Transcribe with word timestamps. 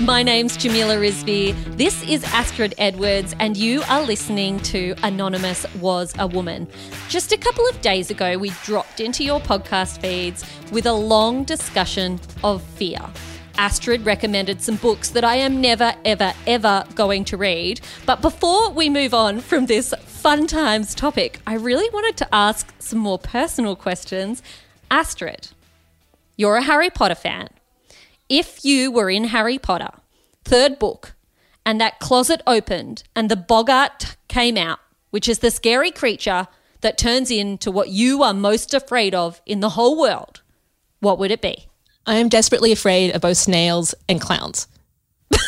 My 0.00 0.22
name's 0.22 0.58
Jamila 0.58 0.96
Rizvi. 0.96 1.54
This 1.78 2.02
is 2.02 2.22
Astrid 2.24 2.74
Edwards, 2.76 3.34
and 3.38 3.56
you 3.56 3.82
are 3.88 4.02
listening 4.02 4.60
to 4.60 4.94
Anonymous 5.02 5.64
Was 5.76 6.12
a 6.18 6.26
Woman. 6.26 6.68
Just 7.08 7.32
a 7.32 7.38
couple 7.38 7.66
of 7.66 7.80
days 7.80 8.10
ago, 8.10 8.36
we 8.36 8.50
dropped 8.62 9.00
into 9.00 9.24
your 9.24 9.40
podcast 9.40 9.98
feeds 10.02 10.44
with 10.70 10.84
a 10.84 10.92
long 10.92 11.44
discussion 11.44 12.20
of 12.44 12.62
fear. 12.62 13.00
Astrid 13.56 14.04
recommended 14.04 14.60
some 14.60 14.76
books 14.76 15.08
that 15.08 15.24
I 15.24 15.36
am 15.36 15.62
never, 15.62 15.94
ever, 16.04 16.34
ever 16.46 16.84
going 16.94 17.24
to 17.24 17.38
read. 17.38 17.80
But 18.04 18.20
before 18.20 18.70
we 18.72 18.90
move 18.90 19.14
on 19.14 19.40
from 19.40 19.64
this 19.64 19.94
fun 20.04 20.46
times 20.46 20.94
topic, 20.94 21.40
I 21.46 21.54
really 21.54 21.88
wanted 21.88 22.18
to 22.18 22.34
ask 22.34 22.70
some 22.80 22.98
more 22.98 23.18
personal 23.18 23.74
questions. 23.74 24.42
Astrid, 24.90 25.48
you're 26.36 26.56
a 26.56 26.62
Harry 26.62 26.90
Potter 26.90 27.14
fan 27.14 27.48
if 28.28 28.64
you 28.64 28.90
were 28.90 29.10
in 29.10 29.24
Harry 29.24 29.58
Potter, 29.58 29.90
third 30.44 30.78
book, 30.78 31.14
and 31.64 31.80
that 31.80 31.98
closet 31.98 32.42
opened 32.46 33.02
and 33.14 33.28
the 33.28 33.36
boggart 33.36 34.16
came 34.28 34.56
out, 34.56 34.78
which 35.10 35.28
is 35.28 35.40
the 35.40 35.50
scary 35.50 35.90
creature 35.90 36.46
that 36.80 36.98
turns 36.98 37.30
into 37.30 37.70
what 37.70 37.88
you 37.88 38.22
are 38.22 38.34
most 38.34 38.74
afraid 38.74 39.14
of 39.14 39.40
in 39.46 39.60
the 39.60 39.70
whole 39.70 39.98
world, 39.98 40.42
what 41.00 41.18
would 41.18 41.30
it 41.30 41.40
be? 41.42 41.66
I 42.06 42.16
am 42.16 42.28
desperately 42.28 42.70
afraid 42.70 43.14
of 43.14 43.22
both 43.22 43.36
snails 43.36 43.94
and 44.08 44.20
clowns. 44.20 44.68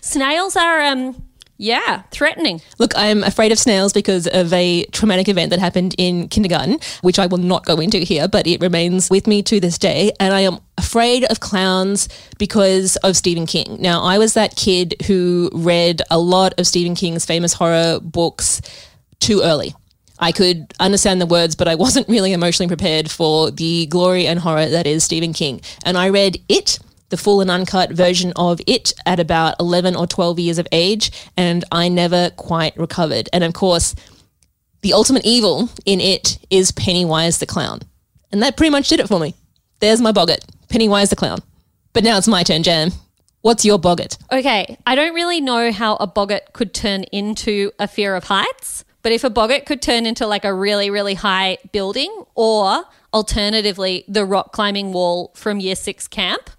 Snails 0.00 0.56
are 0.56 0.80
um 0.80 1.29
yeah, 1.60 2.04
threatening. 2.10 2.62
Look, 2.78 2.92
I'm 2.96 3.22
afraid 3.22 3.52
of 3.52 3.58
snails 3.58 3.92
because 3.92 4.26
of 4.26 4.50
a 4.50 4.84
traumatic 4.92 5.28
event 5.28 5.50
that 5.50 5.58
happened 5.58 5.94
in 5.98 6.26
kindergarten, 6.28 6.78
which 7.02 7.18
I 7.18 7.26
will 7.26 7.36
not 7.36 7.66
go 7.66 7.78
into 7.80 7.98
here, 7.98 8.28
but 8.28 8.46
it 8.46 8.62
remains 8.62 9.10
with 9.10 9.26
me 9.26 9.42
to 9.42 9.60
this 9.60 9.76
day. 9.76 10.10
And 10.18 10.32
I 10.32 10.40
am 10.40 10.60
afraid 10.78 11.24
of 11.24 11.40
clowns 11.40 12.08
because 12.38 12.96
of 12.96 13.14
Stephen 13.14 13.44
King. 13.44 13.76
Now, 13.78 14.02
I 14.02 14.16
was 14.16 14.32
that 14.32 14.56
kid 14.56 14.94
who 15.06 15.50
read 15.52 16.00
a 16.10 16.18
lot 16.18 16.58
of 16.58 16.66
Stephen 16.66 16.94
King's 16.94 17.26
famous 17.26 17.52
horror 17.52 18.00
books 18.00 18.62
too 19.18 19.42
early. 19.42 19.74
I 20.18 20.32
could 20.32 20.72
understand 20.80 21.20
the 21.20 21.26
words, 21.26 21.56
but 21.56 21.68
I 21.68 21.74
wasn't 21.74 22.08
really 22.08 22.32
emotionally 22.32 22.68
prepared 22.68 23.10
for 23.10 23.50
the 23.50 23.84
glory 23.84 24.26
and 24.26 24.38
horror 24.38 24.66
that 24.66 24.86
is 24.86 25.04
Stephen 25.04 25.34
King. 25.34 25.60
And 25.84 25.98
I 25.98 26.08
read 26.08 26.38
It 26.48 26.78
the 27.10 27.16
full 27.16 27.40
and 27.40 27.50
uncut 27.50 27.92
version 27.92 28.32
of 28.36 28.60
it 28.66 28.94
at 29.04 29.20
about 29.20 29.56
11 29.60 29.94
or 29.94 30.06
12 30.06 30.38
years 30.38 30.58
of 30.58 30.66
age, 30.72 31.12
and 31.36 31.64
I 31.70 31.88
never 31.88 32.30
quite 32.30 32.76
recovered. 32.76 33.28
And 33.32 33.44
of 33.44 33.52
course, 33.52 33.94
the 34.82 34.94
ultimate 34.94 35.26
evil 35.26 35.68
in 35.84 36.00
it 36.00 36.38
is 36.48 36.72
Pennywise 36.72 37.38
the 37.38 37.46
clown. 37.46 37.80
And 38.32 38.42
that 38.42 38.56
pretty 38.56 38.70
much 38.70 38.88
did 38.88 39.00
it 39.00 39.08
for 39.08 39.20
me. 39.20 39.34
There's 39.80 40.00
my 40.00 40.12
boggart, 40.12 40.44
Pennywise 40.68 41.10
the 41.10 41.16
clown. 41.16 41.40
But 41.92 42.04
now 42.04 42.16
it's 42.16 42.28
my 42.28 42.42
turn, 42.42 42.62
Jam. 42.62 42.92
What's 43.42 43.64
your 43.64 43.78
boggart? 43.78 44.18
Okay, 44.30 44.76
I 44.86 44.94
don't 44.94 45.14
really 45.14 45.40
know 45.40 45.72
how 45.72 45.96
a 45.96 46.06
boggart 46.06 46.52
could 46.52 46.74
turn 46.74 47.04
into 47.04 47.72
a 47.78 47.88
fear 47.88 48.14
of 48.14 48.24
heights, 48.24 48.84
but 49.02 49.12
if 49.12 49.24
a 49.24 49.30
boggart 49.30 49.64
could 49.64 49.80
turn 49.80 50.06
into 50.06 50.26
like 50.26 50.44
a 50.44 50.52
really, 50.52 50.90
really 50.90 51.14
high 51.14 51.56
building, 51.72 52.24
or 52.34 52.84
alternatively, 53.14 54.04
the 54.06 54.24
rock 54.24 54.52
climbing 54.52 54.92
wall 54.92 55.32
from 55.34 55.58
year 55.58 55.74
six 55.74 56.06
camp, 56.06 56.50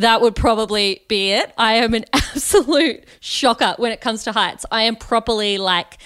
that 0.00 0.20
would 0.20 0.34
probably 0.34 1.02
be 1.08 1.32
it. 1.32 1.52
I 1.58 1.74
am 1.74 1.94
an 1.94 2.04
absolute 2.12 3.04
shocker 3.20 3.74
when 3.76 3.92
it 3.92 4.00
comes 4.00 4.24
to 4.24 4.32
heights. 4.32 4.64
I 4.70 4.82
am 4.82 4.96
properly 4.96 5.58
like 5.58 5.98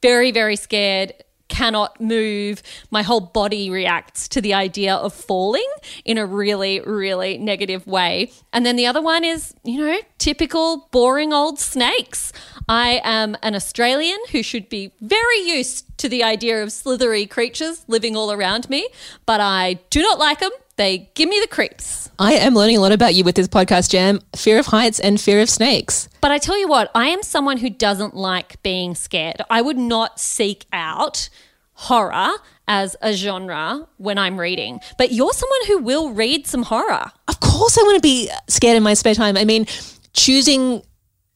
very, 0.00 0.30
very 0.30 0.56
scared, 0.56 1.12
cannot 1.48 2.00
move. 2.00 2.62
My 2.90 3.02
whole 3.02 3.20
body 3.20 3.70
reacts 3.70 4.28
to 4.28 4.40
the 4.40 4.54
idea 4.54 4.94
of 4.94 5.12
falling 5.12 5.68
in 6.04 6.18
a 6.18 6.26
really, 6.26 6.80
really 6.80 7.38
negative 7.38 7.86
way. 7.86 8.32
And 8.52 8.64
then 8.64 8.76
the 8.76 8.86
other 8.86 9.02
one 9.02 9.24
is, 9.24 9.54
you 9.64 9.78
know, 9.78 9.98
typical 10.18 10.88
boring 10.92 11.32
old 11.32 11.58
snakes. 11.58 12.32
I 12.68 13.00
am 13.04 13.36
an 13.42 13.54
Australian 13.54 14.18
who 14.32 14.42
should 14.42 14.68
be 14.68 14.92
very 15.00 15.40
used 15.40 15.98
to 15.98 16.08
the 16.08 16.22
idea 16.22 16.62
of 16.62 16.72
slithery 16.72 17.26
creatures 17.26 17.84
living 17.88 18.16
all 18.16 18.32
around 18.32 18.68
me, 18.68 18.88
but 19.24 19.40
I 19.40 19.80
do 19.90 20.00
not 20.02 20.18
like 20.18 20.40
them. 20.40 20.50
They 20.76 21.10
give 21.14 21.28
me 21.28 21.40
the 21.40 21.48
creeps. 21.48 22.10
I 22.18 22.34
am 22.34 22.54
learning 22.54 22.76
a 22.76 22.80
lot 22.80 22.92
about 22.92 23.14
you 23.14 23.24
with 23.24 23.34
this 23.34 23.48
podcast, 23.48 23.90
Jam. 23.90 24.20
Fear 24.34 24.58
of 24.58 24.66
heights 24.66 25.00
and 25.00 25.20
fear 25.20 25.40
of 25.40 25.48
snakes. 25.48 26.08
But 26.20 26.30
I 26.30 26.38
tell 26.38 26.58
you 26.58 26.68
what, 26.68 26.90
I 26.94 27.08
am 27.08 27.22
someone 27.22 27.56
who 27.56 27.70
doesn't 27.70 28.14
like 28.14 28.62
being 28.62 28.94
scared. 28.94 29.40
I 29.48 29.62
would 29.62 29.78
not 29.78 30.20
seek 30.20 30.66
out 30.72 31.28
horror 31.72 32.30
as 32.68 32.96
a 33.00 33.12
genre 33.12 33.86
when 33.98 34.18
I'm 34.18 34.38
reading. 34.38 34.80
But 34.98 35.12
you're 35.12 35.32
someone 35.32 35.66
who 35.66 35.78
will 35.78 36.10
read 36.10 36.46
some 36.46 36.62
horror. 36.62 37.12
Of 37.28 37.40
course, 37.40 37.78
I 37.78 37.82
want 37.82 37.96
to 37.96 38.02
be 38.02 38.30
scared 38.48 38.76
in 38.76 38.82
my 38.82 38.94
spare 38.94 39.14
time. 39.14 39.36
I 39.36 39.44
mean, 39.44 39.66
choosing 40.12 40.82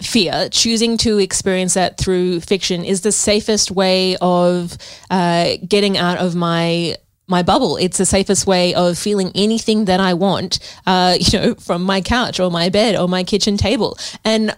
fear, 0.03 0.49
choosing 0.51 0.97
to 0.99 1.19
experience 1.19 1.75
that 1.75 1.99
through 1.99 2.41
fiction 2.41 2.85
is 2.85 3.03
the 3.03 3.13
safest 3.13 3.71
way 3.71 4.17
of 4.21 4.77
uh, 5.11 5.57
getting 5.67 5.99
out 5.99 6.19
of 6.19 6.35
my 6.35 6.97
my 7.31 7.43
bubble. 7.43 7.77
It's 7.77 7.99
the 7.99 8.05
safest 8.05 8.47
way 8.47 8.75
of 8.75 8.99
feeling 8.99 9.31
anything 9.35 9.87
that 9.87 10.01
I 10.01 10.15
want, 10.15 10.59
uh, 10.87 11.17
you 11.21 11.39
know, 11.39 11.55
from 11.55 11.83
my 11.83 12.01
couch 12.01 12.41
or 12.41 12.51
my 12.51 12.69
bed 12.69 12.97
or 12.97 13.09
my 13.09 13.25
kitchen 13.25 13.57
table. 13.57 13.97
And 14.25 14.55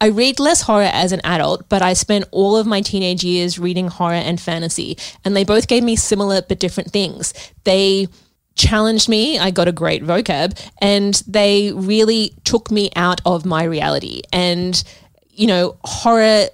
I 0.00 0.06
read 0.06 0.40
less 0.40 0.62
horror 0.62 0.88
as 0.90 1.12
an 1.12 1.20
adult, 1.24 1.68
but 1.68 1.82
I 1.82 1.92
spent 1.92 2.24
all 2.30 2.56
of 2.56 2.66
my 2.66 2.80
teenage 2.80 3.22
years 3.22 3.58
reading 3.58 3.88
horror 3.88 4.14
and 4.14 4.40
fantasy, 4.40 4.96
and 5.24 5.36
they 5.36 5.44
both 5.44 5.68
gave 5.68 5.82
me 5.82 5.94
similar 5.94 6.40
but 6.40 6.58
different 6.58 6.90
things. 6.90 7.34
They 7.64 8.08
challenged 8.54 9.10
me, 9.10 9.38
I 9.38 9.50
got 9.50 9.68
a 9.68 9.72
great 9.72 10.02
vocab, 10.02 10.58
and 10.80 11.22
they 11.26 11.72
really 11.72 12.34
took 12.44 12.70
me 12.70 12.90
out 12.96 13.20
of 13.26 13.44
my 13.44 13.64
reality. 13.64 14.22
And, 14.32 14.82
you 15.28 15.46
know, 15.46 15.76
horror 15.84 16.48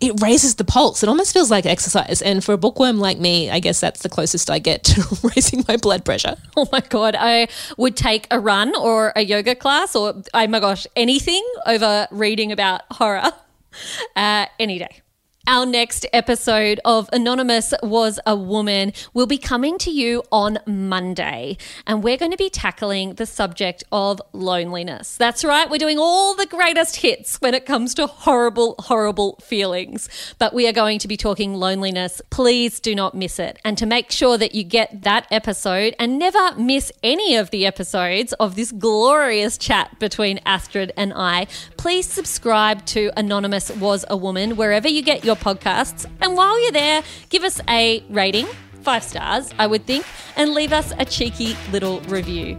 it 0.00 0.20
raises 0.20 0.56
the 0.56 0.64
pulse. 0.64 1.02
It 1.02 1.08
almost 1.08 1.32
feels 1.32 1.50
like 1.50 1.66
exercise. 1.66 2.22
And 2.22 2.44
for 2.44 2.52
a 2.52 2.58
bookworm 2.58 2.98
like 2.98 3.18
me, 3.18 3.50
I 3.50 3.60
guess 3.60 3.80
that's 3.80 4.02
the 4.02 4.08
closest 4.08 4.50
I 4.50 4.58
get 4.58 4.84
to 4.90 5.02
raising 5.22 5.64
my 5.68 5.76
blood 5.76 6.04
pressure. 6.04 6.36
Oh 6.56 6.68
my 6.72 6.80
God. 6.80 7.16
I 7.18 7.48
would 7.76 7.96
take 7.96 8.26
a 8.30 8.40
run 8.40 8.76
or 8.76 9.12
a 9.16 9.22
yoga 9.22 9.54
class 9.54 9.94
or, 9.94 10.22
oh 10.34 10.46
my 10.46 10.60
gosh, 10.60 10.86
anything 10.96 11.44
over 11.66 12.06
reading 12.10 12.52
about 12.52 12.82
horror 12.90 13.32
uh, 14.16 14.46
any 14.58 14.78
day. 14.78 15.02
Our 15.50 15.64
next 15.64 16.04
episode 16.12 16.78
of 16.84 17.08
Anonymous 17.10 17.72
Was 17.82 18.20
a 18.26 18.36
Woman 18.36 18.92
will 19.14 19.24
be 19.24 19.38
coming 19.38 19.78
to 19.78 19.90
you 19.90 20.22
on 20.30 20.58
Monday, 20.66 21.56
and 21.86 22.04
we're 22.04 22.18
going 22.18 22.32
to 22.32 22.36
be 22.36 22.50
tackling 22.50 23.14
the 23.14 23.24
subject 23.24 23.82
of 23.90 24.20
loneliness. 24.34 25.16
That's 25.16 25.46
right, 25.46 25.70
we're 25.70 25.78
doing 25.78 25.98
all 25.98 26.34
the 26.34 26.44
greatest 26.44 26.96
hits 26.96 27.40
when 27.40 27.54
it 27.54 27.64
comes 27.64 27.94
to 27.94 28.06
horrible, 28.06 28.74
horrible 28.78 29.36
feelings, 29.42 30.10
but 30.38 30.52
we 30.52 30.68
are 30.68 30.72
going 30.72 30.98
to 30.98 31.08
be 31.08 31.16
talking 31.16 31.54
loneliness. 31.54 32.20
Please 32.28 32.78
do 32.78 32.94
not 32.94 33.14
miss 33.14 33.38
it. 33.38 33.58
And 33.64 33.78
to 33.78 33.86
make 33.86 34.10
sure 34.10 34.36
that 34.36 34.54
you 34.54 34.64
get 34.64 35.00
that 35.04 35.26
episode 35.30 35.96
and 35.98 36.18
never 36.18 36.56
miss 36.56 36.92
any 37.02 37.36
of 37.36 37.48
the 37.48 37.64
episodes 37.64 38.34
of 38.34 38.54
this 38.54 38.70
glorious 38.70 39.56
chat 39.56 39.98
between 39.98 40.40
Astrid 40.44 40.92
and 40.94 41.14
I, 41.16 41.46
please 41.78 42.06
subscribe 42.06 42.84
to 42.84 43.10
Anonymous 43.16 43.70
Was 43.70 44.04
a 44.10 44.16
Woman 44.16 44.56
wherever 44.56 44.88
you 44.88 45.00
get 45.00 45.24
your 45.24 45.36
podcasts. 45.36 46.04
And 46.20 46.36
while 46.36 46.60
you're 46.60 46.72
there, 46.72 47.02
give 47.30 47.44
us 47.44 47.60
a 47.68 48.04
rating, 48.10 48.46
five 48.82 49.04
stars, 49.04 49.50
I 49.58 49.68
would 49.68 49.86
think, 49.86 50.04
and 50.36 50.52
leave 50.52 50.72
us 50.72 50.92
a 50.98 51.04
cheeky 51.04 51.56
little 51.70 52.00
review. 52.02 52.58